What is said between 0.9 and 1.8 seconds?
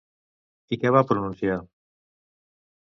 va pronunciar?